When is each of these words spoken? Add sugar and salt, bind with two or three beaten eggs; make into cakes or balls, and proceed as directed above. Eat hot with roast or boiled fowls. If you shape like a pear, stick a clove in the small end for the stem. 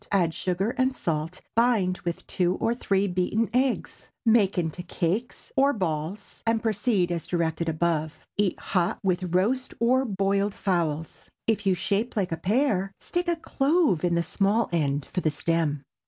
Add 0.11 0.33
sugar 0.33 0.71
and 0.79 0.95
salt, 0.95 1.41
bind 1.55 1.99
with 1.99 2.25
two 2.25 2.55
or 2.55 2.73
three 2.73 3.07
beaten 3.07 3.51
eggs; 3.53 4.09
make 4.25 4.57
into 4.57 4.81
cakes 4.81 5.51
or 5.55 5.73
balls, 5.73 6.41
and 6.43 6.59
proceed 6.59 7.11
as 7.11 7.27
directed 7.27 7.69
above. 7.69 8.25
Eat 8.35 8.59
hot 8.59 8.97
with 9.03 9.35
roast 9.35 9.75
or 9.79 10.03
boiled 10.05 10.55
fowls. 10.55 11.29
If 11.45 11.67
you 11.67 11.75
shape 11.75 12.15
like 12.15 12.31
a 12.31 12.37
pear, 12.37 12.91
stick 12.99 13.27
a 13.27 13.35
clove 13.35 14.03
in 14.03 14.15
the 14.15 14.23
small 14.23 14.69
end 14.73 15.05
for 15.05 15.21
the 15.21 15.29
stem. 15.29 15.83